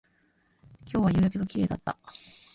[0.91, 1.95] 今日は夕焼けが綺麗だった